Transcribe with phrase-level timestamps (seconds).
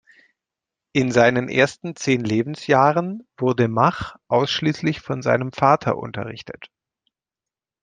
[0.93, 6.71] In seinen ersten zehn Lebensjahren wurde Mach ausschließlich von seinem Vater unterrichtet.